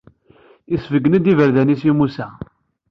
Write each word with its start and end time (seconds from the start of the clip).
Isbeggen-d 0.75 1.31
iberdan-is 1.31 1.83
i 1.89 1.91
Musa. 1.97 2.27